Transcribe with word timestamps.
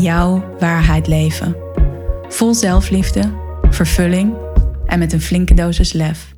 jouw 0.00 0.56
waarheid 0.58 1.06
leven. 1.06 1.56
Vol 2.28 2.54
zelfliefde, 2.54 3.32
vervulling 3.70 4.34
en 4.86 4.98
met 4.98 5.12
een 5.12 5.20
flinke 5.20 5.54
dosis 5.54 5.92
lef. 5.92 6.34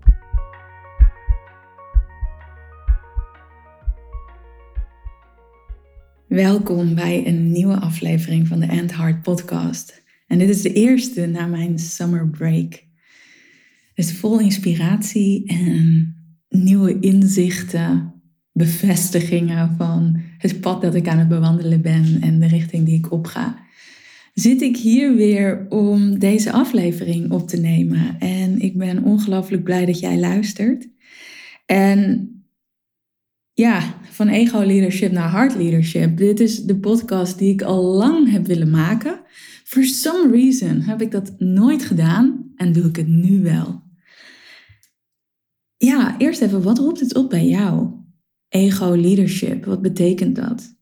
Welkom 6.29 6.95
bij 6.95 7.27
een 7.27 7.53
nieuwe 7.53 7.77
aflevering 7.77 8.49
van 8.49 8.61
de 8.61 8.67
End 8.67 8.97
Heart 8.97 9.23
podcast. 9.23 10.03
En 10.27 10.39
dit 10.39 10.49
is 10.49 10.63
de 10.63 10.73
eerste 10.73 11.27
na 11.27 11.47
mijn 11.47 11.79
summer 11.79 12.29
break. 12.29 12.73
Het 13.95 14.07
is 14.07 14.13
vol 14.13 14.41
inspiratie 14.41 15.47
en 15.47 16.15
nieuwe 16.49 17.01
inzichten, 17.01 18.15
bevestigingen 18.53 19.75
van 19.77 20.23
het 20.39 20.61
pad 20.61 20.83
dat 20.83 20.95
ik 20.95 21.09
aan 21.09 21.19
het 21.19 21.29
bewandelen 21.29 21.81
ben 21.81 22.19
en 22.21 22.41
de 22.41 22.47
richting 22.47 22.85
die 22.85 22.99
ik 22.99 23.13
opga, 23.13 23.59
zit 24.35 24.63
ik 24.63 24.77
hier 24.77 25.15
weer 25.15 25.67
om 25.69 26.19
deze 26.19 26.53
aflevering 26.53 27.31
op 27.31 27.49
te 27.49 27.61
nemen. 27.61 28.19
En 28.19 28.61
ik 28.61 28.79
ben 28.79 29.03
ongelooflijk 29.03 29.65
blij 29.65 29.87
dat 29.87 29.99
jij 29.99 30.19
luistert. 30.19 30.89
En 31.67 32.31
ja, 33.53 33.95
van 34.11 34.29
ego 34.29 34.63
leadership 34.63 35.13
naar 35.13 35.31
heart 35.31 35.55
leadership. 35.55 36.17
Dit 36.17 36.41
is 36.41 36.63
de 36.63 36.77
podcast 36.77 37.39
die 37.39 37.53
ik 37.53 37.63
al 37.63 37.83
lang 37.85 38.31
heb 38.31 38.47
willen 38.47 38.71
maken. 38.71 39.21
For 39.65 39.85
some 39.85 40.31
reason 40.31 40.81
heb 40.81 41.03
ik 41.03 41.11
dat 41.11 41.35
nooit 41.39 41.85
gedaan 41.85 42.53
en 42.57 42.73
doe 42.73 42.85
ik 42.85 42.97
het 42.97 43.09
nu 43.09 43.43
wel. 43.43 43.83
Ja, 45.77 46.19
eerst 46.19 46.41
even, 46.41 46.63
wat 46.63 46.79
roept 46.79 47.01
het 47.01 47.15
op 47.15 47.31
bij 47.31 47.47
jou? 47.47 47.98
Ego 48.49 48.95
leadership? 48.95 49.65
Wat 49.65 49.83
betekent 49.83 50.37
dat? 50.37 50.77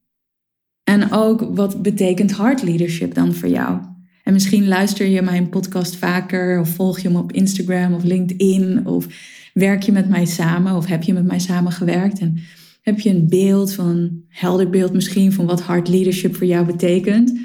En 0.85 1.13
ook 1.13 1.41
wat 1.41 1.83
betekent 1.83 2.37
heart 2.37 2.63
leadership 2.63 3.15
dan 3.15 3.35
voor 3.35 3.49
jou? 3.49 3.81
En 4.23 4.33
misschien 4.33 4.69
luister 4.69 5.07
je 5.07 5.23
mijn 5.23 5.49
podcast 5.49 5.97
vaker 5.97 6.61
of 6.61 6.69
volg 6.69 6.99
je 7.01 7.09
hem 7.09 7.17
op 7.17 7.33
Instagram 7.33 7.95
of 7.95 8.03
LinkedIn 8.03 8.87
of 8.87 9.07
werk 9.53 9.83
je 9.83 9.93
met 9.93 10.09
mij 10.09 10.25
samen 10.25 10.77
of 10.77 10.87
heb 10.87 11.03
je 11.03 11.13
met 11.13 11.27
mij 11.27 11.39
samengewerkt 11.39 12.19
en 12.19 12.39
heb 12.83 13.01
je 13.01 13.11
een 13.11 13.29
beeld 13.29 13.73
van 13.73 14.23
helder 14.29 14.71
beeld 14.71 14.93
misschien 14.93 15.33
van 15.33 15.47
wat 15.47 15.67
heart 15.67 15.89
leadership 15.89 16.37
voor 16.37 16.47
jou 16.47 16.67
betekent. 16.67 17.39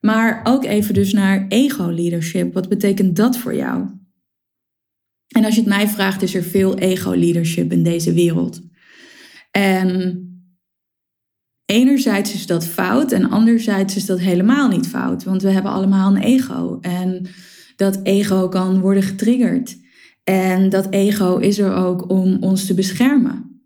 Maar 0.00 0.40
ook 0.44 0.64
even 0.64 0.94
dus 0.94 1.12
naar 1.12 1.46
ego 1.48 1.90
leadership. 1.90 2.54
Wat 2.54 2.68
betekent 2.68 3.16
dat 3.16 3.38
voor 3.38 3.54
jou? 3.54 3.86
En 5.28 5.44
als 5.44 5.54
je 5.54 5.60
het 5.60 5.68
mij 5.68 5.88
vraagt, 5.88 6.22
is 6.22 6.34
er 6.34 6.42
veel 6.42 6.78
ego 6.78 7.10
leadership 7.10 7.72
in 7.72 7.82
deze 7.82 8.12
wereld. 8.12 8.62
En 9.56 10.22
enerzijds 11.64 12.34
is 12.34 12.46
dat 12.46 12.66
fout 12.66 13.12
en 13.12 13.30
anderzijds 13.30 13.96
is 13.96 14.06
dat 14.06 14.18
helemaal 14.18 14.68
niet 14.68 14.86
fout, 14.86 15.24
want 15.24 15.42
we 15.42 15.50
hebben 15.50 15.72
allemaal 15.72 16.16
een 16.16 16.22
ego 16.22 16.78
en 16.80 17.26
dat 17.76 18.00
ego 18.02 18.48
kan 18.48 18.80
worden 18.80 19.02
getriggerd. 19.02 19.76
En 20.24 20.68
dat 20.68 20.86
ego 20.90 21.36
is 21.36 21.58
er 21.58 21.74
ook 21.74 22.10
om 22.10 22.36
ons 22.40 22.66
te 22.66 22.74
beschermen. 22.74 23.62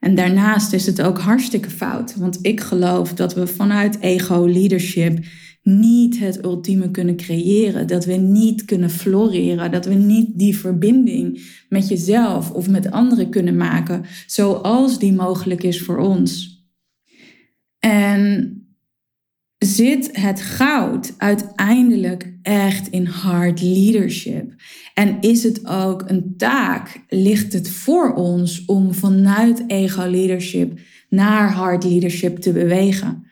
En 0.00 0.14
daarnaast 0.14 0.72
is 0.72 0.86
het 0.86 1.02
ook 1.02 1.18
hartstikke 1.18 1.70
fout, 1.70 2.16
want 2.16 2.38
ik 2.42 2.60
geloof 2.60 3.14
dat 3.14 3.34
we 3.34 3.46
vanuit 3.46 4.00
ego 4.00 4.44
leadership 4.46 5.24
niet 5.66 6.18
het 6.18 6.44
ultieme 6.44 6.90
kunnen 6.90 7.16
creëren, 7.16 7.86
dat 7.86 8.04
we 8.04 8.12
niet 8.12 8.64
kunnen 8.64 8.90
floreren, 8.90 9.70
dat 9.70 9.84
we 9.84 9.94
niet 9.94 10.28
die 10.34 10.56
verbinding 10.56 11.42
met 11.68 11.88
jezelf 11.88 12.50
of 12.50 12.68
met 12.68 12.90
anderen 12.90 13.30
kunnen 13.30 13.56
maken 13.56 14.04
zoals 14.26 14.98
die 14.98 15.12
mogelijk 15.12 15.62
is 15.62 15.80
voor 15.80 15.98
ons. 15.98 16.60
En 17.78 18.60
zit 19.58 20.16
het 20.16 20.40
goud 20.40 21.14
uiteindelijk 21.16 22.34
echt 22.42 22.88
in 22.88 23.06
hard 23.06 23.62
leadership? 23.62 24.54
En 24.94 25.20
is 25.20 25.42
het 25.42 25.66
ook 25.66 26.04
een 26.06 26.34
taak, 26.36 27.04
ligt 27.08 27.52
het 27.52 27.70
voor 27.70 28.14
ons 28.14 28.64
om 28.64 28.94
vanuit 28.94 29.64
ego 29.66 30.06
leadership 30.08 30.78
naar 31.08 31.52
hard 31.52 31.84
leadership 31.84 32.36
te 32.36 32.52
bewegen? 32.52 33.25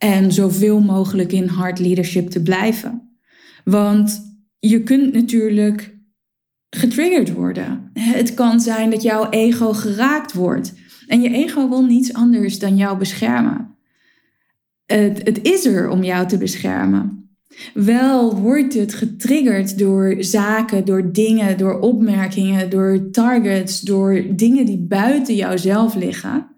En 0.00 0.32
zoveel 0.32 0.80
mogelijk 0.80 1.32
in 1.32 1.46
hard 1.46 1.78
leadership 1.78 2.30
te 2.30 2.42
blijven. 2.42 3.18
Want 3.64 4.34
je 4.58 4.82
kunt 4.82 5.12
natuurlijk 5.12 5.96
getriggerd 6.70 7.32
worden. 7.32 7.90
Het 7.92 8.34
kan 8.34 8.60
zijn 8.60 8.90
dat 8.90 9.02
jouw 9.02 9.30
ego 9.30 9.72
geraakt 9.72 10.32
wordt. 10.32 10.74
En 11.06 11.22
je 11.22 11.30
ego 11.30 11.68
wil 11.68 11.84
niets 11.84 12.12
anders 12.12 12.58
dan 12.58 12.76
jou 12.76 12.98
beschermen. 12.98 13.76
Het, 14.86 15.20
het 15.24 15.42
is 15.42 15.66
er 15.66 15.88
om 15.88 16.02
jou 16.02 16.26
te 16.28 16.38
beschermen. 16.38 17.30
Wel 17.74 18.40
wordt 18.40 18.74
het 18.74 18.94
getriggerd 18.94 19.78
door 19.78 20.16
zaken, 20.18 20.84
door 20.84 21.12
dingen, 21.12 21.58
door 21.58 21.78
opmerkingen, 21.80 22.70
door 22.70 23.10
targets, 23.10 23.80
door 23.80 24.24
dingen 24.30 24.66
die 24.66 24.78
buiten 24.78 25.34
jouzelf 25.34 25.94
liggen. 25.94 26.49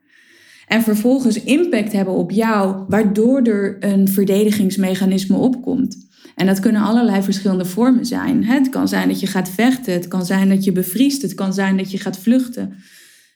En 0.72 0.82
vervolgens 0.82 1.42
impact 1.42 1.92
hebben 1.92 2.14
op 2.14 2.30
jou, 2.30 2.84
waardoor 2.88 3.42
er 3.42 3.76
een 3.80 4.08
verdedigingsmechanisme 4.08 5.36
opkomt. 5.36 5.96
En 6.34 6.46
dat 6.46 6.60
kunnen 6.60 6.82
allerlei 6.82 7.22
verschillende 7.22 7.64
vormen 7.64 8.06
zijn. 8.06 8.44
Het 8.44 8.68
kan 8.68 8.88
zijn 8.88 9.08
dat 9.08 9.20
je 9.20 9.26
gaat 9.26 9.50
vechten, 9.50 9.92
het 9.92 10.08
kan 10.08 10.26
zijn 10.26 10.48
dat 10.48 10.64
je 10.64 10.72
bevriest, 10.72 11.22
het 11.22 11.34
kan 11.34 11.54
zijn 11.54 11.76
dat 11.76 11.90
je 11.90 11.98
gaat 11.98 12.18
vluchten. 12.18 12.74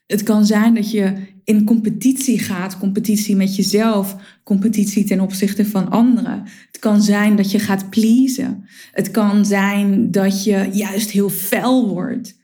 Het 0.07 0.23
kan 0.23 0.47
zijn 0.47 0.75
dat 0.75 0.91
je 0.91 1.13
in 1.45 1.65
competitie 1.65 2.39
gaat, 2.39 2.79
competitie 2.79 3.37
met 3.37 3.57
jezelf, 3.57 4.17
competitie 4.45 5.05
ten 5.05 5.21
opzichte 5.21 5.65
van 5.65 5.91
anderen. 5.91 6.43
Het 6.67 6.79
kan 6.79 7.03
zijn 7.03 7.37
dat 7.37 7.51
je 7.51 7.59
gaat 7.59 7.91
pleasen. 7.91 8.65
Het 8.93 9.11
kan 9.11 9.47
zijn 9.47 10.11
dat 10.11 10.45
je 10.45 10.69
juist 10.73 11.11
heel 11.11 11.31
fel 11.31 11.89
wordt. 11.89 12.35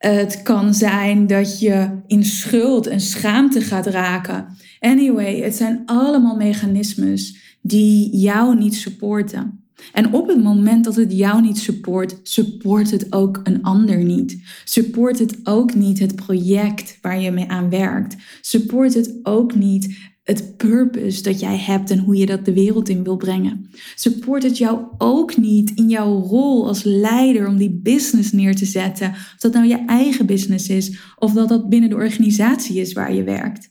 Het 0.00 0.42
kan 0.42 0.74
zijn 0.74 1.26
dat 1.26 1.60
je 1.60 1.90
in 2.06 2.24
schuld 2.24 2.86
en 2.86 3.00
schaamte 3.00 3.60
gaat 3.60 3.86
raken. 3.86 4.46
Anyway, 4.78 5.40
het 5.40 5.54
zijn 5.54 5.82
allemaal 5.86 6.36
mechanismes 6.36 7.36
die 7.62 8.16
jou 8.16 8.58
niet 8.58 8.74
supporten. 8.74 9.64
En 9.92 10.12
op 10.12 10.28
het 10.28 10.42
moment 10.42 10.84
dat 10.84 10.96
het 10.96 11.12
jou 11.12 11.42
niet 11.42 11.58
support, 11.58 12.20
support 12.22 12.90
het 12.90 13.12
ook 13.12 13.40
een 13.42 13.62
ander 13.62 13.96
niet. 13.96 14.42
Support 14.64 15.18
het 15.18 15.38
ook 15.44 15.74
niet 15.74 15.98
het 15.98 16.16
project 16.16 16.98
waar 17.02 17.20
je 17.20 17.30
mee 17.30 17.50
aan 17.50 17.70
werkt. 17.70 18.16
Support 18.40 18.94
het 18.94 19.18
ook 19.22 19.54
niet 19.54 19.98
het 20.30 20.56
purpose 20.56 21.22
dat 21.22 21.40
jij 21.40 21.56
hebt 21.56 21.90
en 21.90 21.98
hoe 21.98 22.16
je 22.16 22.26
dat 22.26 22.44
de 22.44 22.52
wereld 22.52 22.88
in 22.88 23.04
wil 23.04 23.16
brengen. 23.16 23.70
Support 23.94 24.42
het 24.42 24.58
jou 24.58 24.84
ook 24.98 25.36
niet 25.36 25.72
in 25.74 25.88
jouw 25.88 26.20
rol 26.20 26.66
als 26.66 26.82
leider 26.82 27.48
om 27.48 27.56
die 27.56 27.80
business 27.82 28.32
neer 28.32 28.54
te 28.54 28.64
zetten. 28.64 29.10
Of 29.10 29.36
dat 29.38 29.52
nou 29.52 29.66
je 29.66 29.84
eigen 29.86 30.26
business 30.26 30.68
is 30.68 30.98
of 31.18 31.32
dat 31.32 31.48
dat 31.48 31.68
binnen 31.68 31.90
de 31.90 31.94
organisatie 31.94 32.80
is 32.80 32.92
waar 32.92 33.14
je 33.14 33.22
werkt. 33.22 33.70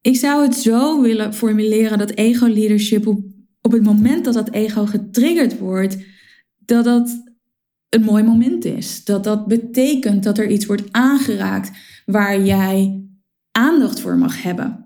Ik 0.00 0.16
zou 0.16 0.42
het 0.42 0.54
zo 0.54 1.02
willen 1.02 1.34
formuleren 1.34 1.98
dat 1.98 2.10
ego 2.10 2.46
leadership 2.46 3.06
op, 3.06 3.20
op 3.60 3.72
het 3.72 3.82
moment 3.82 4.24
dat 4.24 4.34
dat 4.34 4.50
ego 4.50 4.86
getriggerd 4.86 5.58
wordt, 5.58 5.96
dat 6.58 6.84
dat 6.84 7.22
een 7.88 8.02
mooi 8.02 8.22
moment 8.22 8.64
is. 8.64 9.04
Dat 9.04 9.24
dat 9.24 9.46
betekent 9.46 10.22
dat 10.22 10.38
er 10.38 10.50
iets 10.50 10.66
wordt 10.66 10.92
aangeraakt 10.92 11.70
waar 12.06 12.42
jij 12.42 13.02
aandacht 13.50 14.00
voor 14.00 14.16
mag 14.16 14.42
hebben. 14.42 14.83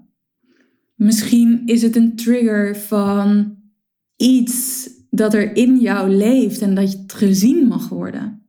Misschien 0.99 1.63
is 1.65 1.83
het 1.83 1.97
een 1.97 2.17
trigger 2.17 2.77
van 2.77 3.57
iets 4.17 4.89
dat 5.11 5.35
er 5.35 5.57
in 5.57 5.79
jou 5.79 6.11
leeft 6.11 6.61
en 6.61 6.75
dat 6.75 6.93
het 6.93 7.13
gezien 7.13 7.67
mag 7.67 7.89
worden. 7.89 8.47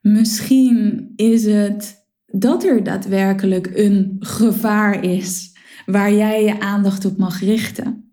Misschien 0.00 1.12
is 1.16 1.44
het 1.44 2.06
dat 2.26 2.64
er 2.64 2.82
daadwerkelijk 2.82 3.70
een 3.74 4.16
gevaar 4.18 5.04
is 5.04 5.56
waar 5.86 6.12
jij 6.12 6.44
je 6.44 6.60
aandacht 6.60 7.04
op 7.04 7.16
mag 7.16 7.40
richten. 7.40 8.12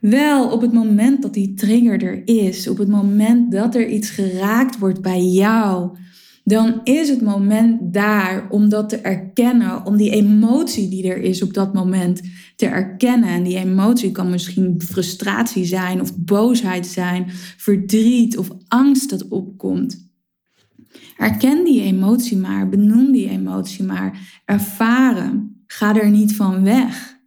Wel, 0.00 0.50
op 0.50 0.60
het 0.60 0.72
moment 0.72 1.22
dat 1.22 1.34
die 1.34 1.54
trigger 1.54 2.02
er 2.02 2.22
is, 2.24 2.68
op 2.68 2.78
het 2.78 2.88
moment 2.88 3.52
dat 3.52 3.74
er 3.74 3.88
iets 3.88 4.10
geraakt 4.10 4.78
wordt 4.78 5.02
bij 5.02 5.24
jou, 5.24 5.96
dan 6.44 6.80
is 6.84 7.08
het 7.08 7.20
moment 7.20 7.94
daar 7.94 8.46
om 8.50 8.68
dat 8.68 8.88
te 8.88 8.96
erkennen, 8.96 9.86
om 9.86 9.96
die 9.96 10.10
emotie 10.10 10.88
die 10.88 11.08
er 11.08 11.18
is 11.18 11.42
op 11.42 11.54
dat 11.54 11.74
moment 11.74 12.20
te 12.56 12.66
erkennen. 12.66 13.28
En 13.28 13.42
die 13.42 13.56
emotie 13.56 14.12
kan 14.12 14.30
misschien 14.30 14.82
frustratie 14.84 15.64
zijn 15.64 16.00
of 16.00 16.16
boosheid 16.16 16.86
zijn, 16.86 17.26
verdriet 17.56 18.38
of 18.38 18.50
angst 18.68 19.10
dat 19.10 19.28
opkomt. 19.28 20.10
Erken 21.16 21.64
die 21.64 21.82
emotie 21.82 22.36
maar, 22.36 22.68
benoem 22.68 23.12
die 23.12 23.28
emotie 23.28 23.84
maar, 23.84 24.40
ervaren. 24.44 25.64
Ga 25.66 25.96
er 25.96 26.10
niet 26.10 26.36
van 26.36 26.62
weg. 26.62 27.20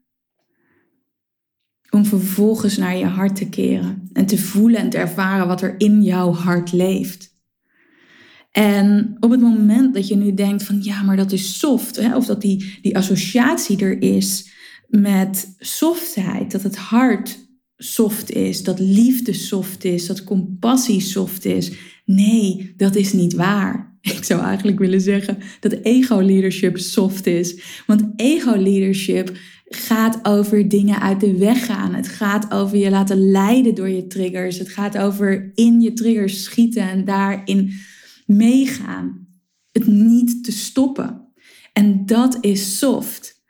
Om 1.90 2.06
vervolgens 2.06 2.78
naar 2.78 2.98
je 2.98 3.06
hart 3.06 3.36
te 3.36 3.50
keren 3.50 4.10
en 4.14 4.26
te 4.26 4.38
voelen 4.38 4.80
en 4.80 4.90
te 4.90 4.98
ervaren 4.98 5.48
wat 5.48 5.62
er 5.62 5.76
in 5.78 6.04
jouw 6.04 6.34
hart 6.34 6.72
leeft. 6.72 7.35
En 8.56 9.18
op 9.19 9.31
het 9.31 9.42
moment 9.42 9.94
dat 9.94 10.07
je 10.07 10.16
nu 10.16 10.34
denkt 10.34 10.63
van 10.63 10.84
ja, 10.84 11.02
maar 11.02 11.16
dat 11.16 11.31
is 11.31 11.60
soft, 11.60 11.96
hè, 11.96 12.16
of 12.16 12.25
dat 12.25 12.42
die, 12.42 12.80
die 12.81 12.98
associatie 12.98 13.80
er 13.80 14.02
is 14.02 14.50
met 14.88 15.56
softheid, 15.60 16.52
dat 16.52 16.63
het 16.63 16.75
hart 16.75 17.48
soft 17.78 18.31
is, 18.31 18.63
dat 18.63 18.80
liefde 18.80 19.34
soft 19.34 19.84
is, 19.84 20.06
dat 20.06 20.24
compassie 20.24 21.02
soft 21.02 21.46
is. 21.46 21.72
Nee, 22.06 22.74
dat 22.78 22.96
is 22.96 23.13
niet 23.13 23.34
waar. 23.34 23.98
Ik 24.18 24.24
zou 24.24 24.42
eigenlijk 24.42 24.80
willen 24.80 25.01
zeggen 25.01 25.38
dat 25.60 25.78
ego-leadership 25.81 26.78
soft 26.78 27.28
is. 27.28 27.62
Want 27.88 28.04
ego-leadership 28.16 29.38
gaat 29.66 30.19
over 30.24 30.69
dingen 30.69 31.01
uit 31.01 31.19
de 31.19 31.38
weg 31.38 31.66
gaan. 31.66 31.94
Het 31.94 32.08
gaat 32.08 32.51
over 32.51 32.78
je 32.78 32.90
laten 32.90 33.31
leiden 33.31 33.75
door 33.75 33.90
je 33.90 34.08
triggers. 34.08 34.58
Het 34.58 34.69
gaat 34.69 34.98
over 34.98 35.51
in 35.56 35.81
je 35.81 35.94
triggers 35.94 36.44
schieten 36.44 36.90
en 36.90 37.06
daarin 37.06 37.74
meegaan. 38.25 39.27
Het 39.72 39.88
niet 39.88 40.44
te 40.44 40.51
stoppen. 40.51 41.33
En 41.74 42.06
dat 42.06 42.38
is 42.42 42.77
soft. 42.77 43.44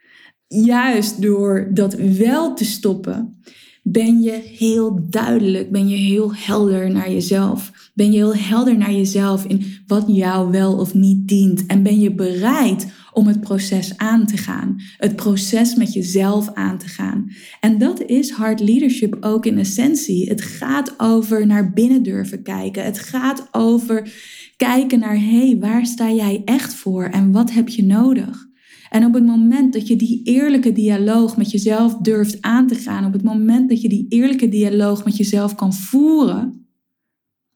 Juist 0.46 1.22
door 1.22 1.70
dat 1.74 1.94
wel 1.94 2.54
te 2.54 2.64
stoppen, 2.64 3.40
ben 3.88 4.20
je 4.20 4.42
heel 4.58 5.06
duidelijk, 5.10 5.70
ben 5.70 5.88
je 5.88 5.96
heel 5.96 6.34
helder 6.34 6.90
naar 6.90 7.12
jezelf. 7.12 7.90
Ben 7.94 8.12
je 8.12 8.16
heel 8.16 8.36
helder 8.36 8.76
naar 8.76 8.92
jezelf 8.92 9.44
in 9.44 9.64
wat 9.86 10.04
jou 10.06 10.50
wel 10.50 10.78
of 10.78 10.94
niet 10.94 11.28
dient. 11.28 11.66
En 11.66 11.82
ben 11.82 12.00
je 12.00 12.14
bereid 12.14 12.86
om 13.12 13.26
het 13.26 13.40
proces 13.40 13.96
aan 13.96 14.26
te 14.26 14.36
gaan. 14.36 14.76
Het 14.96 15.16
proces 15.16 15.74
met 15.74 15.92
jezelf 15.92 16.52
aan 16.54 16.78
te 16.78 16.88
gaan. 16.88 17.30
En 17.60 17.78
dat 17.78 18.02
is 18.02 18.30
hard 18.30 18.60
leadership 18.60 19.16
ook 19.20 19.46
in 19.46 19.58
essentie. 19.58 20.28
Het 20.28 20.42
gaat 20.42 20.94
over 20.96 21.46
naar 21.46 21.72
binnen 21.72 22.02
durven 22.02 22.42
kijken. 22.42 22.84
Het 22.84 22.98
gaat 22.98 23.48
over 23.50 24.12
kijken 24.56 24.98
naar, 24.98 25.16
hé, 25.16 25.46
hey, 25.46 25.56
waar 25.60 25.86
sta 25.86 26.12
jij 26.12 26.42
echt 26.44 26.74
voor 26.74 27.04
en 27.04 27.32
wat 27.32 27.52
heb 27.52 27.68
je 27.68 27.84
nodig? 27.84 28.45
En 28.90 29.04
op 29.04 29.14
het 29.14 29.26
moment 29.26 29.72
dat 29.72 29.88
je 29.88 29.96
die 29.96 30.20
eerlijke 30.24 30.72
dialoog 30.72 31.36
met 31.36 31.50
jezelf 31.50 31.96
durft 31.96 32.42
aan 32.42 32.66
te 32.66 32.74
gaan, 32.74 33.04
op 33.04 33.12
het 33.12 33.22
moment 33.22 33.68
dat 33.68 33.80
je 33.80 33.88
die 33.88 34.06
eerlijke 34.08 34.48
dialoog 34.48 35.04
met 35.04 35.16
jezelf 35.16 35.54
kan 35.54 35.72
voeren, 35.72 36.66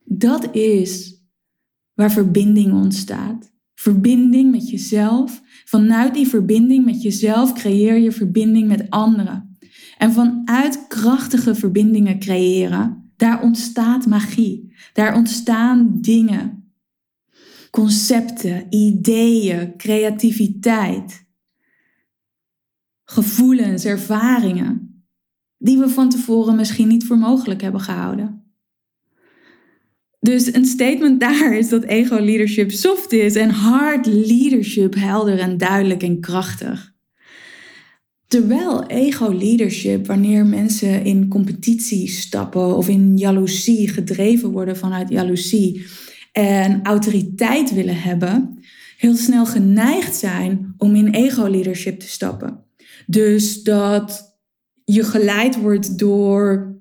dat 0.04 0.54
is 0.54 1.22
waar 1.94 2.12
verbinding 2.12 2.72
ontstaat. 2.72 3.52
Verbinding 3.74 4.50
met 4.50 4.70
jezelf. 4.70 5.42
Vanuit 5.64 6.14
die 6.14 6.28
verbinding 6.28 6.84
met 6.84 7.02
jezelf 7.02 7.52
creëer 7.52 7.98
je 7.98 8.12
verbinding 8.12 8.68
met 8.68 8.90
anderen. 8.90 9.56
En 9.98 10.12
vanuit 10.12 10.86
krachtige 10.88 11.54
verbindingen 11.54 12.18
creëren, 12.18 13.12
daar 13.16 13.42
ontstaat 13.42 14.06
magie. 14.06 14.74
Daar 14.92 15.16
ontstaan 15.16 15.98
dingen 16.00 16.59
concepten, 17.70 18.66
ideeën, 18.70 19.76
creativiteit, 19.76 21.24
gevoelens, 23.04 23.84
ervaringen, 23.84 25.04
die 25.58 25.78
we 25.78 25.88
van 25.88 26.08
tevoren 26.08 26.56
misschien 26.56 26.88
niet 26.88 27.06
voor 27.06 27.18
mogelijk 27.18 27.60
hebben 27.60 27.80
gehouden. 27.80 28.44
Dus 30.20 30.54
een 30.54 30.66
statement 30.66 31.20
daar 31.20 31.56
is 31.56 31.68
dat 31.68 31.84
ego 31.84 32.18
leadership 32.18 32.70
soft 32.70 33.12
is 33.12 33.34
en 33.34 33.50
hard 33.50 34.06
leadership 34.06 34.94
helder 34.94 35.38
en 35.38 35.58
duidelijk 35.58 36.02
en 36.02 36.20
krachtig. 36.20 36.92
Terwijl 38.26 38.86
ego 38.86 39.32
leadership, 39.32 40.06
wanneer 40.06 40.46
mensen 40.46 41.04
in 41.04 41.28
competitie 41.28 42.08
stappen 42.08 42.76
of 42.76 42.88
in 42.88 43.16
jaloezie 43.16 43.88
gedreven 43.88 44.50
worden 44.50 44.76
vanuit 44.76 45.08
jaloezie, 45.08 45.86
en 46.32 46.80
autoriteit 46.82 47.74
willen 47.74 48.00
hebben, 48.00 48.58
heel 48.96 49.16
snel 49.16 49.46
geneigd 49.46 50.16
zijn 50.16 50.74
om 50.78 50.94
in 50.94 51.08
ego-leadership 51.08 52.00
te 52.00 52.08
stappen. 52.08 52.64
Dus 53.06 53.62
dat 53.62 54.38
je 54.84 55.04
geleid 55.04 55.60
wordt 55.60 55.98
door 55.98 56.74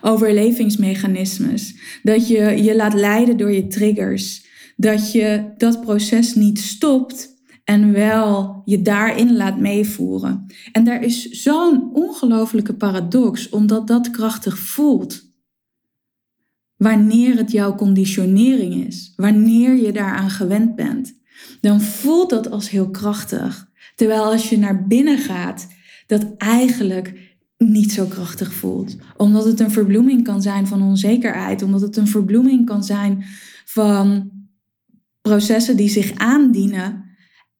overlevingsmechanismes, 0.00 1.76
dat 2.02 2.28
je 2.28 2.62
je 2.62 2.76
laat 2.76 2.94
leiden 2.94 3.36
door 3.36 3.52
je 3.52 3.66
triggers, 3.66 4.46
dat 4.76 5.12
je 5.12 5.52
dat 5.56 5.80
proces 5.80 6.34
niet 6.34 6.58
stopt 6.58 7.32
en 7.64 7.92
wel 7.92 8.62
je 8.64 8.82
daarin 8.82 9.36
laat 9.36 9.58
meevoeren. 9.58 10.46
En 10.72 10.84
daar 10.84 11.02
is 11.02 11.30
zo'n 11.30 11.94
ongelofelijke 11.94 12.74
paradox, 12.74 13.48
omdat 13.48 13.86
dat 13.86 14.10
krachtig 14.10 14.58
voelt 14.58 15.33
wanneer 16.76 17.36
het 17.36 17.50
jouw 17.50 17.74
conditionering 17.74 18.86
is, 18.86 19.12
wanneer 19.16 19.76
je 19.76 19.92
daaraan 19.92 20.30
gewend 20.30 20.74
bent, 20.74 21.18
dan 21.60 21.80
voelt 21.80 22.30
dat 22.30 22.50
als 22.50 22.70
heel 22.70 22.90
krachtig. 22.90 23.68
Terwijl 23.94 24.24
als 24.24 24.48
je 24.48 24.58
naar 24.58 24.86
binnen 24.86 25.18
gaat, 25.18 25.66
dat 26.06 26.34
eigenlijk 26.36 27.34
niet 27.58 27.92
zo 27.92 28.06
krachtig 28.06 28.52
voelt. 28.52 28.96
Omdat 29.16 29.44
het 29.44 29.60
een 29.60 29.70
verbloeming 29.70 30.24
kan 30.24 30.42
zijn 30.42 30.66
van 30.66 30.82
onzekerheid, 30.82 31.62
omdat 31.62 31.80
het 31.80 31.96
een 31.96 32.08
verbloeming 32.08 32.66
kan 32.66 32.84
zijn 32.84 33.24
van 33.64 34.30
processen 35.22 35.76
die 35.76 35.88
zich 35.88 36.14
aandienen 36.14 37.04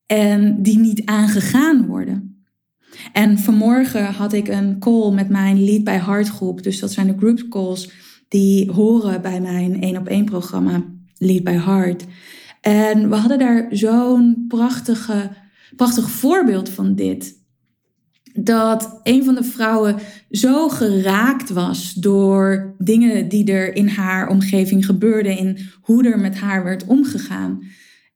en 0.07 0.63
die 0.63 0.79
niet 0.79 1.05
aangegaan 1.05 1.87
worden. 1.87 2.45
En 3.13 3.39
vanmorgen 3.39 4.05
had 4.05 4.33
ik 4.33 4.49
een 4.49 4.79
call 4.79 5.13
met 5.13 5.29
mijn 5.29 5.65
Lead 5.65 5.85
by 5.85 5.91
Heart 5.91 6.29
groep. 6.29 6.63
Dus 6.63 6.81
dat 6.81 6.93
zijn 6.93 7.07
de 7.07 7.17
group 7.19 7.49
calls 7.49 7.91
die 8.35 8.71
horen 8.71 9.23
bij 9.23 9.41
mijn 9.41 9.83
één 9.83 9.97
op 9.97 10.07
één 10.07 10.25
programma 10.25 10.85
Lead 11.19 11.45
by 11.45 11.51
Heart. 11.51 12.05
En 12.61 13.09
we 13.09 13.17
hadden 13.17 13.39
daar 13.39 13.67
zo'n 13.71 14.45
prachtige, 14.49 15.31
prachtig 15.77 16.11
voorbeeld 16.11 16.69
van 16.69 16.95
dit. 16.95 17.43
Dat 18.33 19.01
een 19.03 19.25
van 19.25 19.35
de 19.35 19.45
vrouwen 19.45 19.97
zo 20.31 20.69
geraakt 20.69 21.51
was 21.51 21.93
door 21.93 22.75
dingen 22.79 23.29
die 23.29 23.53
er 23.53 23.77
in 23.77 23.89
haar 23.89 24.29
omgeving 24.29 24.87
gebeurden, 24.87 25.39
in 25.39 25.58
hoe 25.81 26.05
er 26.05 26.19
met 26.19 26.39
haar 26.39 26.65
werd 26.65 26.87
omgegaan. 26.87 27.63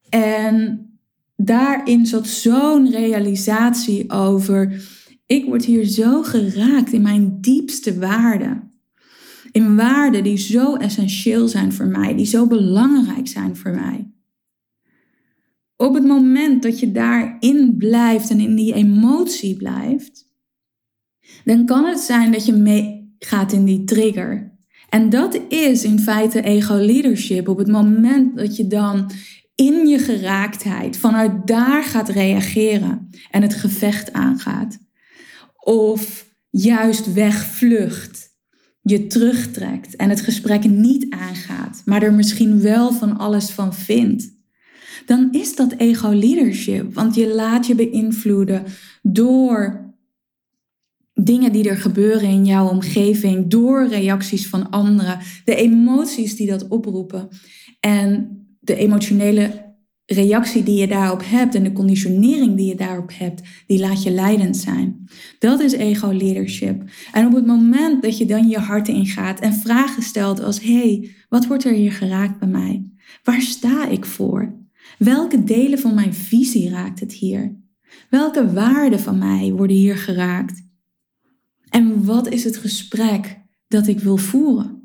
En 0.09 0.87
daarin 1.37 2.07
zat 2.07 2.27
zo'n 2.27 2.91
realisatie 2.91 4.11
over, 4.11 4.83
ik 5.27 5.45
word 5.45 5.65
hier 5.65 5.85
zo 5.85 6.23
geraakt 6.23 6.93
in 6.93 7.03
mijn 7.03 7.41
diepste 7.41 7.99
waarden 7.99 8.68
in 9.51 9.77
waarden 9.77 10.23
die 10.23 10.37
zo 10.37 10.75
essentieel 10.75 11.49
zijn 11.49 11.73
voor 11.73 11.87
mij, 11.87 12.15
die 12.15 12.27
zo 12.27 12.47
belangrijk 12.47 13.29
zijn 13.29 13.57
voor 13.57 13.71
mij. 13.71 14.11
Op 15.77 15.95
het 15.95 16.05
moment 16.05 16.63
dat 16.63 16.81
je 16.81 16.93
daarin 16.93 17.75
blijft 17.77 18.31
en 18.31 18.41
in 18.41 18.55
die 18.55 18.75
emotie 18.75 19.57
blijft, 19.57 20.27
dan 21.45 21.67
kan 21.67 21.85
het 21.85 21.99
zijn 21.99 22.33
dat 22.33 22.47
je 22.47 22.53
meegaat 22.53 23.53
in 23.53 23.65
die 23.65 23.85
trigger. 23.85 24.57
En 24.89 25.11
dat 25.11 25.41
is 25.49 25.85
in 25.85 25.99
feite 25.99 26.43
ego-leadership. 26.43 27.49
Op 27.49 27.59
het 27.59 27.69
moment 27.69 28.37
dat 28.37 28.57
je 28.57 28.67
dan 28.67 29.11
in 29.55 29.87
je 29.87 29.99
geraaktheid 29.99 30.97
vanuit 30.97 31.47
daar 31.47 31.85
gaat 31.85 32.09
reageren 32.09 33.11
en 33.31 33.43
het 33.43 33.55
gevecht 33.55 34.13
aangaat. 34.13 34.79
Of 35.57 36.27
juist 36.51 37.13
wegvlucht 37.13 38.28
je 38.89 39.07
terugtrekt 39.07 39.97
en 39.97 40.09
het 40.09 40.21
gesprek 40.21 40.65
niet 40.65 41.07
aangaat, 41.11 41.83
maar 41.85 42.03
er 42.03 42.13
misschien 42.13 42.61
wel 42.61 42.93
van 42.93 43.19
alles 43.19 43.51
van 43.51 43.75
vindt, 43.75 44.37
dan 45.07 45.29
is 45.33 45.57
dat 45.57 45.75
ego-leadership. 45.77 46.95
Want 46.95 47.15
je 47.15 47.35
laat 47.35 47.67
je 47.67 47.75
beïnvloeden 47.75 48.65
door 49.03 49.87
dingen 51.15 51.53
die 51.53 51.69
er 51.69 51.77
gebeuren 51.77 52.29
in 52.29 52.45
jouw 52.45 52.69
omgeving, 52.69 53.51
door 53.51 53.87
reacties 53.87 54.49
van 54.49 54.71
anderen, 54.71 55.19
de 55.45 55.55
emoties 55.55 56.37
die 56.37 56.47
dat 56.47 56.69
oproepen 56.69 57.29
en 57.81 58.39
de 58.61 58.75
emotionele 58.75 59.68
reactie 60.15 60.63
die 60.63 60.81
je 60.81 60.87
daarop 60.87 61.23
hebt 61.25 61.55
en 61.55 61.63
de 61.63 61.73
conditionering 61.73 62.57
die 62.57 62.67
je 62.67 62.75
daarop 62.75 63.11
hebt, 63.15 63.43
die 63.67 63.81
laat 63.81 64.03
je 64.03 64.11
leidend 64.11 64.57
zijn. 64.57 65.09
Dat 65.39 65.61
is 65.61 65.73
ego 65.73 66.11
leadership. 66.11 66.83
En 67.13 67.27
op 67.27 67.35
het 67.35 67.47
moment 67.47 68.03
dat 68.03 68.19
je 68.19 68.25
dan 68.27 68.49
je 68.49 68.59
hart 68.59 68.89
ingaat 68.89 69.41
en 69.41 69.53
vragen 69.53 70.03
stelt 70.03 70.43
als: 70.43 70.63
hey, 70.63 71.11
wat 71.29 71.47
wordt 71.47 71.65
er 71.65 71.73
hier 71.73 71.93
geraakt 71.93 72.39
bij 72.39 72.49
mij? 72.49 72.91
Waar 73.23 73.41
sta 73.41 73.89
ik 73.89 74.05
voor? 74.05 74.55
Welke 74.99 75.45
delen 75.45 75.79
van 75.79 75.95
mijn 75.95 76.15
visie 76.15 76.71
raakt 76.71 77.01
het 77.01 77.13
hier? 77.13 77.57
Welke 78.11 78.53
waarden 78.53 79.01
van 79.01 79.19
mij 79.19 79.53
worden 79.53 79.77
hier 79.77 79.97
geraakt? 79.97 80.67
En 81.69 82.05
wat 82.05 82.29
is 82.29 82.45
het 82.45 82.57
gesprek 82.57 83.41
dat 83.67 83.87
ik 83.87 84.01
wil 84.01 84.17
voeren? 84.17 84.78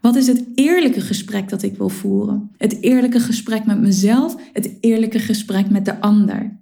Wat 0.00 0.16
is 0.16 0.26
het 0.26 0.44
eerlijke 0.54 1.00
gesprek 1.00 1.48
dat 1.48 1.62
ik 1.62 1.76
wil 1.76 1.88
voeren? 1.88 2.50
Het 2.56 2.82
eerlijke 2.82 3.20
gesprek 3.20 3.66
met 3.66 3.80
mezelf, 3.80 4.36
het 4.52 4.70
eerlijke 4.80 5.18
gesprek 5.18 5.70
met 5.70 5.84
de 5.84 6.00
ander. 6.00 6.56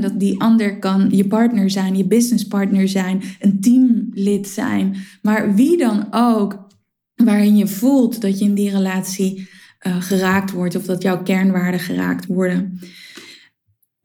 Dat 0.00 0.20
die 0.20 0.40
ander 0.40 0.78
kan 0.78 1.08
je 1.10 1.26
partner 1.26 1.70
zijn, 1.70 1.96
je 1.96 2.04
businesspartner 2.04 2.88
zijn, 2.88 3.22
een 3.40 3.60
teamlid 3.60 4.48
zijn. 4.48 4.96
Maar 5.22 5.54
wie 5.54 5.76
dan 5.76 6.06
ook, 6.10 6.66
waarin 7.14 7.56
je 7.56 7.66
voelt 7.66 8.20
dat 8.20 8.38
je 8.38 8.44
in 8.44 8.54
die 8.54 8.70
relatie 8.70 9.48
uh, 9.86 10.02
geraakt 10.02 10.50
wordt 10.50 10.76
of 10.76 10.84
dat 10.84 11.02
jouw 11.02 11.22
kernwaarden 11.22 11.80
geraakt 11.80 12.26
worden. 12.26 12.80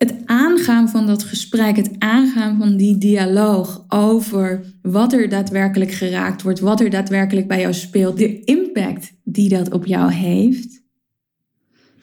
Het 0.03 0.25
aangaan 0.25 0.89
van 0.89 1.05
dat 1.05 1.23
gesprek, 1.23 1.75
het 1.75 1.95
aangaan 1.99 2.57
van 2.57 2.77
die 2.77 2.97
dialoog 2.97 3.85
over 3.87 4.75
wat 4.81 5.13
er 5.13 5.29
daadwerkelijk 5.29 5.91
geraakt 5.91 6.41
wordt, 6.41 6.59
wat 6.59 6.81
er 6.81 6.89
daadwerkelijk 6.89 7.47
bij 7.47 7.59
jou 7.59 7.73
speelt, 7.73 8.17
de 8.17 8.43
impact 8.43 9.13
die 9.23 9.49
dat 9.49 9.71
op 9.71 9.85
jou 9.85 10.11
heeft. 10.11 10.81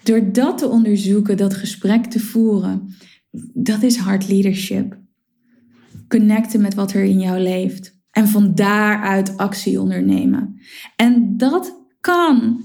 Door 0.02 0.32
dat 0.32 0.58
te 0.58 0.68
onderzoeken, 0.68 1.36
dat 1.36 1.54
gesprek 1.54 2.04
te 2.04 2.20
voeren, 2.20 2.94
dat 3.54 3.82
is 3.82 3.96
hard 3.96 4.28
leadership. 4.28 4.98
Connecten 6.08 6.60
met 6.60 6.74
wat 6.74 6.92
er 6.92 7.04
in 7.04 7.20
jou 7.20 7.40
leeft. 7.40 7.98
En 8.10 8.28
van 8.28 8.54
daaruit 8.54 9.36
actie 9.36 9.80
ondernemen. 9.80 10.60
En 10.96 11.36
dat 11.36 11.86
kan 12.00 12.60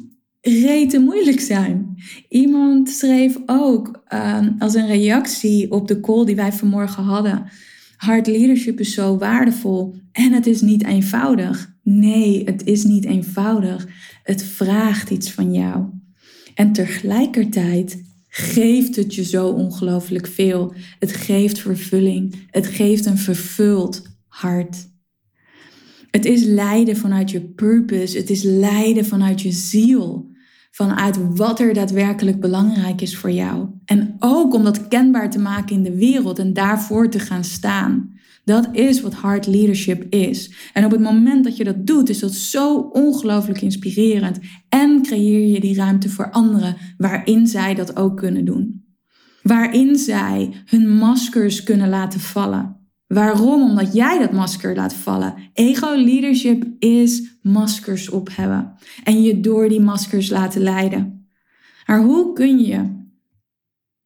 rete 0.47 0.99
moeilijk 0.99 1.39
zijn. 1.39 1.95
Iemand 2.29 2.89
schreef 2.89 3.37
ook 3.45 4.03
ehm, 4.07 4.51
als 4.59 4.73
een 4.73 4.87
reactie 4.87 5.71
op 5.71 5.87
de 5.87 5.99
call 5.99 6.25
die 6.25 6.35
wij 6.35 6.51
vanmorgen 6.51 7.03
hadden. 7.03 7.45
Hard 7.97 8.27
leadership 8.27 8.79
is 8.79 8.93
zo 8.93 9.17
waardevol 9.17 9.95
en 10.11 10.31
het 10.33 10.47
is 10.47 10.61
niet 10.61 10.85
eenvoudig. 10.85 11.73
Nee, 11.83 12.43
het 12.43 12.65
is 12.65 12.83
niet 12.83 13.05
eenvoudig. 13.05 13.87
Het 14.23 14.43
vraagt 14.43 15.09
iets 15.09 15.31
van 15.31 15.53
jou. 15.53 15.85
En 16.55 16.71
tegelijkertijd 16.73 18.03
geeft 18.27 18.95
het 18.95 19.15
je 19.15 19.23
zo 19.23 19.47
ongelooflijk 19.47 20.27
veel. 20.27 20.73
Het 20.99 21.11
geeft 21.11 21.59
vervulling. 21.59 22.35
Het 22.49 22.67
geeft 22.67 23.05
een 23.05 23.17
vervuld 23.17 24.07
hart. 24.27 24.87
Het 26.11 26.25
is 26.25 26.43
lijden 26.43 26.97
vanuit 26.97 27.31
je 27.31 27.41
purpose. 27.41 28.17
Het 28.17 28.29
is 28.29 28.43
lijden 28.43 29.05
vanuit 29.05 29.41
je 29.41 29.51
ziel. 29.51 30.33
Vanuit 30.75 31.35
wat 31.35 31.59
er 31.59 31.73
daadwerkelijk 31.73 32.39
belangrijk 32.39 33.01
is 33.01 33.17
voor 33.17 33.31
jou. 33.31 33.67
En 33.85 34.15
ook 34.19 34.53
om 34.53 34.63
dat 34.63 34.87
kenbaar 34.87 35.29
te 35.29 35.39
maken 35.39 35.75
in 35.75 35.83
de 35.83 35.95
wereld 35.95 36.39
en 36.39 36.53
daarvoor 36.53 37.09
te 37.09 37.19
gaan 37.19 37.43
staan. 37.43 38.13
Dat 38.43 38.69
is 38.71 39.01
wat 39.01 39.13
hard 39.13 39.47
leadership 39.47 40.13
is. 40.13 40.69
En 40.73 40.85
op 40.85 40.91
het 40.91 40.99
moment 40.99 41.43
dat 41.43 41.57
je 41.57 41.63
dat 41.63 41.87
doet, 41.87 42.09
is 42.09 42.19
dat 42.19 42.31
zo 42.31 42.77
ongelooflijk 42.77 43.61
inspirerend. 43.61 44.39
En 44.69 45.01
creëer 45.01 45.47
je 45.47 45.59
die 45.59 45.75
ruimte 45.75 46.09
voor 46.09 46.31
anderen 46.31 46.75
waarin 46.97 47.47
zij 47.47 47.75
dat 47.75 47.95
ook 47.95 48.17
kunnen 48.17 48.45
doen. 48.45 48.85
Waarin 49.41 49.95
zij 49.95 50.53
hun 50.65 50.97
maskers 50.97 51.63
kunnen 51.63 51.89
laten 51.89 52.19
vallen. 52.19 52.84
Waarom? 53.15 53.61
Omdat 53.61 53.93
jij 53.93 54.19
dat 54.19 54.31
masker 54.31 54.75
laat 54.75 54.93
vallen. 54.93 55.33
Ego 55.53 55.93
leadership 55.95 56.65
is 56.79 57.37
maskers 57.41 58.09
op 58.09 58.29
hebben 58.31 58.73
en 59.03 59.23
je 59.23 59.39
door 59.39 59.69
die 59.69 59.81
maskers 59.81 60.29
laten 60.29 60.61
leiden. 60.61 61.27
Maar 61.85 62.01
hoe 62.01 62.33
kun 62.33 62.59
je 62.59 63.03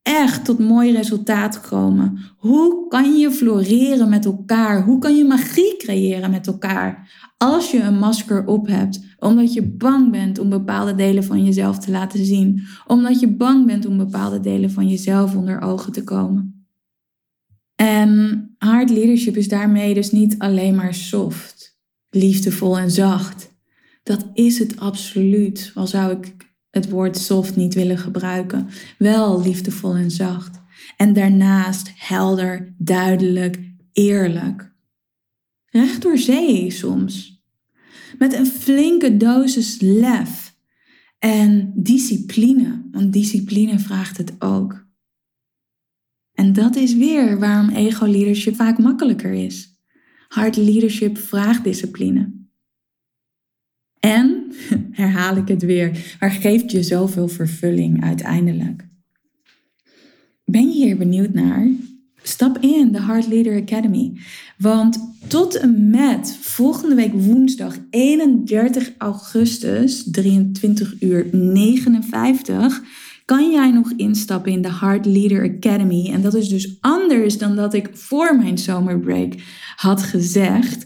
echt 0.01 0.45
tot 0.45 0.59
mooi 0.59 0.91
resultaat 0.91 1.61
komen? 1.61 2.19
Hoe 2.37 2.87
kan 2.87 3.17
je 3.17 3.31
floreren 3.31 4.09
met 4.09 4.25
elkaar? 4.25 4.83
Hoe 4.83 4.99
kan 4.99 5.15
je 5.15 5.25
magie 5.25 5.77
creëren 5.77 6.31
met 6.31 6.47
elkaar? 6.47 7.11
Als 7.37 7.71
je 7.71 7.81
een 7.81 7.97
masker 7.97 8.45
op 8.45 8.67
hebt, 8.67 8.99
omdat 9.19 9.53
je 9.53 9.63
bang 9.63 10.11
bent 10.11 10.39
om 10.39 10.49
bepaalde 10.49 10.95
delen 10.95 11.23
van 11.23 11.45
jezelf 11.45 11.79
te 11.79 11.91
laten 11.91 12.25
zien, 12.25 12.61
omdat 12.87 13.19
je 13.19 13.35
bang 13.35 13.65
bent 13.65 13.85
om 13.85 13.97
bepaalde 13.97 14.39
delen 14.39 14.71
van 14.71 14.87
jezelf 14.87 15.35
onder 15.35 15.61
ogen 15.61 15.91
te 15.91 16.03
komen. 16.03 16.58
En 17.81 18.55
hard 18.57 18.89
leadership 18.89 19.37
is 19.37 19.47
daarmee 19.47 19.93
dus 19.93 20.11
niet 20.11 20.35
alleen 20.37 20.75
maar 20.75 20.93
soft, 20.93 21.79
liefdevol 22.09 22.77
en 22.77 22.91
zacht. 22.91 23.57
Dat 24.03 24.25
is 24.33 24.59
het 24.59 24.79
absoluut, 24.79 25.71
al 25.75 25.87
zou 25.87 26.11
ik 26.11 26.35
het 26.69 26.89
woord 26.89 27.17
soft 27.17 27.55
niet 27.55 27.73
willen 27.73 27.97
gebruiken. 27.97 28.67
Wel 28.97 29.41
liefdevol 29.41 29.95
en 29.95 30.11
zacht. 30.11 30.59
En 30.97 31.13
daarnaast 31.13 31.91
helder, 31.95 32.73
duidelijk, 32.77 33.59
eerlijk. 33.93 34.71
Recht 35.65 36.01
door 36.01 36.17
zee 36.17 36.71
soms. 36.71 37.43
Met 38.17 38.33
een 38.33 38.47
flinke 38.47 39.17
dosis 39.17 39.77
lef 39.81 40.55
en 41.19 41.71
discipline, 41.75 42.87
want 42.91 43.13
discipline 43.13 43.79
vraagt 43.79 44.17
het 44.17 44.33
ook. 44.39 44.87
En 46.39 46.53
dat 46.53 46.75
is 46.75 46.95
weer 46.95 47.39
waarom 47.39 47.69
ego-leadership 47.69 48.55
vaak 48.55 48.77
makkelijker 48.77 49.31
is. 49.31 49.79
Hard 50.27 50.55
leadership 50.57 51.17
vraagt 51.17 51.63
discipline. 51.63 52.31
En, 53.99 54.53
herhaal 54.91 55.35
ik 55.35 55.47
het 55.47 55.61
weer, 55.61 56.15
maar 56.19 56.31
geeft 56.31 56.71
je 56.71 56.83
zoveel 56.83 57.27
vervulling 57.27 58.03
uiteindelijk. 58.03 58.87
Ben 60.45 60.67
je 60.67 60.85
hier 60.85 60.97
benieuwd 60.97 61.33
naar? 61.33 61.67
Stap 62.23 62.57
in 62.57 62.91
de 62.91 62.99
Hard 62.99 63.27
Leader 63.27 63.61
Academy. 63.61 64.13
Want 64.57 65.13
tot 65.27 65.55
en 65.55 65.89
met 65.89 66.37
volgende 66.41 66.95
week 66.95 67.13
woensdag 67.13 67.77
31 67.89 68.91
augustus, 68.97 70.03
23 70.11 71.01
uur 71.01 71.27
59 71.31 72.81
kan 73.29 73.51
jij 73.51 73.71
nog 73.71 73.91
instappen 73.95 74.51
in 74.51 74.61
de 74.61 74.67
Hard 74.67 75.05
Leader 75.05 75.55
Academy. 75.55 76.09
En 76.11 76.21
dat 76.21 76.33
is 76.33 76.49
dus 76.49 76.77
anders 76.79 77.37
dan 77.37 77.55
dat 77.55 77.73
ik 77.73 77.89
voor 77.93 78.37
mijn 78.37 78.57
zomerbreak 78.57 79.33
had 79.75 80.01
gezegd. 80.01 80.85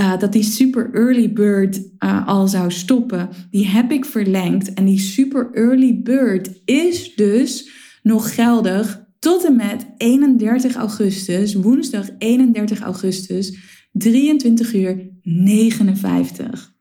Uh, 0.00 0.18
dat 0.18 0.32
die 0.32 0.42
super 0.42 0.90
early 0.92 1.32
bird 1.32 1.80
uh, 1.98 2.26
al 2.26 2.48
zou 2.48 2.70
stoppen. 2.70 3.28
Die 3.50 3.66
heb 3.66 3.92
ik 3.92 4.04
verlengd. 4.04 4.74
En 4.74 4.84
die 4.84 4.98
super 4.98 5.50
early 5.52 6.00
bird 6.02 6.50
is 6.64 7.14
dus 7.14 7.70
nog 8.02 8.34
geldig 8.34 9.04
tot 9.18 9.44
en 9.44 9.56
met 9.56 9.86
31 9.96 10.74
augustus, 10.74 11.54
woensdag 11.54 12.08
31 12.18 12.80
augustus, 12.80 13.58
23 13.92 14.74
uur 14.74 15.08
59. 15.22 16.78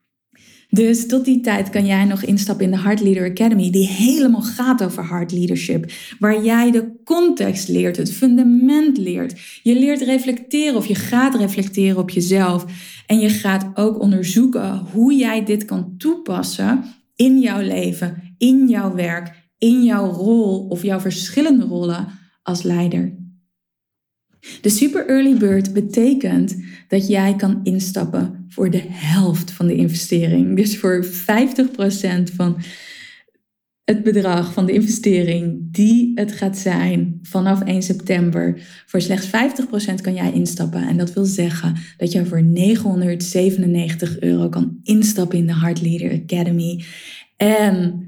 Dus 0.70 1.08
tot 1.08 1.26
die 1.26 1.42
tijd 1.42 1.70
kan 1.70 1.86
jij 1.86 2.06
nog 2.06 2.24
instappen 2.24 2.66
in 2.66 2.72
de 2.72 2.80
Heart 2.80 3.02
Leader 3.02 3.30
Academy, 3.30 3.70
die 3.70 3.88
helemaal 3.88 4.42
gaat 4.42 4.84
over 4.84 5.04
hard 5.04 5.32
leadership. 5.32 5.92
Waar 6.20 6.44
jij 6.44 6.72
de 6.72 6.92
context 7.04 7.68
leert, 7.68 7.98
het 7.98 8.14
fundament 8.14 8.98
leert. 8.98 9.60
Je 9.64 9.80
leert 9.80 10.02
reflecteren 10.02 10.76
of 10.76 10.86
je 10.86 10.96
gaat 10.96 11.36
reflecteren 11.36 11.98
op 11.98 12.10
jezelf. 12.10 12.66
En 13.06 13.20
je 13.20 13.30
gaat 13.30 13.72
ook 13.74 14.00
onderzoeken 14.00 14.78
hoe 14.92 15.16
jij 15.16 15.46
dit 15.46 15.66
kan 15.66 15.94
toepassen 15.98 16.84
in 17.16 17.40
jouw 17.40 17.62
leven, 17.62 18.36
in 18.38 18.68
jouw 18.68 18.96
werk, 18.96 19.52
in 19.58 19.84
jouw 19.84 20.12
rol 20.12 20.68
of 20.68 20.84
jouw 20.84 21.00
verschillende 21.00 21.66
rollen 21.66 22.08
als 22.44 22.64
leider. 22.64 23.18
De 24.62 24.70
super 24.70 25.08
early 25.08 25.38
bird 25.38 25.74
betekent 25.74 26.56
dat 26.88 27.08
jij 27.08 27.36
kan 27.36 27.60
instappen 27.64 28.46
voor 28.50 28.70
de 28.70 28.84
helft 28.88 29.52
van 29.52 29.68
de 29.68 29.76
investering. 29.76 30.56
Dus 30.56 30.78
voor 30.78 31.06
50% 31.06 31.10
van 32.36 32.62
het 33.84 34.04
bedrag 34.04 34.54
van 34.54 34.66
de 34.66 34.74
investering 34.74 35.68
die 35.72 36.12
het 36.16 36.32
gaat 36.32 36.58
zijn 36.58 37.20
vanaf 37.22 37.62
1 37.62 37.82
september. 37.82 38.62
Voor 38.86 39.02
slechts 39.02 39.28
50% 39.28 39.30
kan 40.02 40.14
jij 40.14 40.32
instappen. 40.34 40.88
En 40.88 40.98
dat 40.98 41.14
wil 41.14 41.26
zeggen 41.26 41.76
dat 41.98 42.12
je 42.12 42.26
voor 42.26 42.44
997 42.44 44.20
euro 44.20 44.50
kan 44.50 44.80
instappen 44.84 45.38
in 45.38 45.48
de 45.48 45.56
Heart 45.56 45.82
Leader 45.82 46.22
Academy. 46.24 46.84
En 47.38 48.08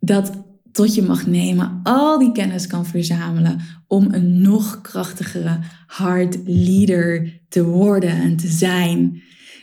dat 0.00 0.44
tot 0.76 0.94
je 0.94 1.02
mag 1.02 1.26
nemen, 1.26 1.80
al 1.82 2.18
die 2.18 2.32
kennis 2.32 2.66
kan 2.66 2.86
verzamelen 2.86 3.60
om 3.86 4.12
een 4.12 4.40
nog 4.40 4.80
krachtigere 4.80 5.58
hard 5.86 6.38
leader 6.44 7.40
te 7.48 7.64
worden 7.64 8.10
en 8.10 8.36
te 8.36 8.48
zijn 8.48 9.22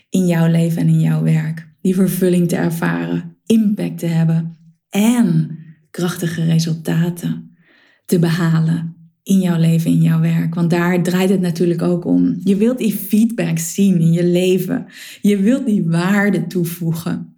in 0.10 0.28
jouw 0.28 0.52
leven 0.52 0.82
en 0.82 0.88
in 0.88 1.00
jouw 1.00 1.24
werk. 1.24 1.68
Die 1.82 1.96
vervulling 1.96 2.48
te 2.48 2.56
ervaren, 2.56 3.38
impact 3.46 4.00
te 4.00 4.06
hebben 4.06 4.58
en 4.90 5.58
krachtige 5.92 6.44
resultaten 6.44 7.56
te 8.06 8.20
behalen 8.20 8.96
in 9.24 9.40
jouw 9.40 9.60
leven, 9.60 9.92
in 9.92 10.02
jouw 10.02 10.20
werk. 10.20 10.56
Want 10.56 10.70
daar 10.70 11.04
draait 11.04 11.30
het 11.30 11.42
natuurlijk 11.42 11.82
ook 11.82 12.06
om. 12.06 12.40
Je 12.44 12.56
wilt 12.56 12.78
die 12.78 12.94
feedback 12.94 13.58
zien 13.58 14.00
in 14.00 14.12
je 14.12 14.26
leven. 14.26 14.86
Je 15.22 15.38
wilt 15.38 15.66
die 15.66 15.84
waarde 15.86 16.48
toevoegen 16.48 17.33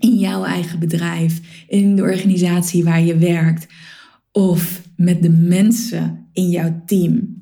in 0.00 0.18
jouw 0.18 0.44
eigen 0.44 0.78
bedrijf, 0.78 1.64
in 1.68 1.96
de 1.96 2.02
organisatie 2.02 2.84
waar 2.84 3.02
je 3.02 3.16
werkt 3.16 3.66
of 4.32 4.82
met 4.96 5.22
de 5.22 5.30
mensen 5.30 6.26
in 6.32 6.48
jouw 6.48 6.82
team. 6.86 7.38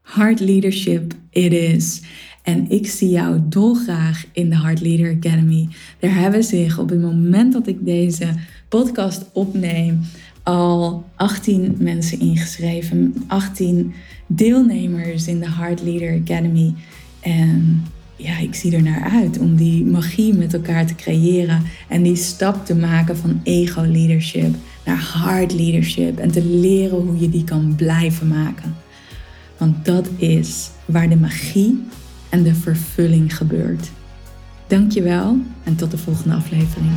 Hard 0.00 0.40
leadership 0.40 1.14
it 1.30 1.52
is. 1.52 2.02
En 2.42 2.70
ik 2.70 2.86
zie 2.86 3.08
jou 3.08 3.40
dolgraag 3.48 4.26
in 4.32 4.50
de 4.50 4.58
Heart 4.58 4.80
Leader 4.80 5.14
Academy. 5.14 5.68
Er 5.98 6.14
hebben 6.14 6.44
zich 6.44 6.78
op 6.78 6.88
het 6.88 7.00
moment 7.00 7.52
dat 7.52 7.66
ik 7.66 7.84
deze 7.84 8.28
podcast 8.68 9.24
opneem 9.32 10.00
al 10.42 11.04
18 11.16 11.76
mensen 11.78 12.20
ingeschreven. 12.20 13.14
18 13.26 13.92
deelnemers 14.26 15.26
in 15.26 15.40
de 15.40 15.50
Heart 15.50 15.82
Leader 15.82 16.20
Academy. 16.20 16.74
En 17.20 17.82
ja, 18.16 18.38
ik 18.38 18.54
zie 18.54 18.76
er 18.76 18.82
naar 18.82 19.10
uit 19.10 19.38
om 19.38 19.56
die 19.56 19.84
magie 19.84 20.34
met 20.34 20.54
elkaar 20.54 20.86
te 20.86 20.94
creëren 20.94 21.62
en 21.88 22.02
die 22.02 22.16
stap 22.16 22.66
te 22.66 22.74
maken 22.74 23.16
van 23.16 23.40
ego 23.42 23.82
leadership 23.82 24.54
naar 24.84 25.12
heart 25.14 25.52
leadership 25.52 26.18
en 26.18 26.30
te 26.30 26.44
leren 26.44 26.98
hoe 26.98 27.18
je 27.18 27.30
die 27.30 27.44
kan 27.44 27.74
blijven 27.76 28.28
maken. 28.28 28.76
Want 29.58 29.84
dat 29.84 30.08
is 30.16 30.70
waar 30.84 31.08
de 31.08 31.16
magie 31.16 31.82
en 32.28 32.42
de 32.42 32.54
vervulling 32.54 33.36
gebeurt. 33.36 33.90
Dankjewel 34.66 35.38
en 35.64 35.76
tot 35.76 35.90
de 35.90 35.98
volgende 35.98 36.34
aflevering. 36.34 36.92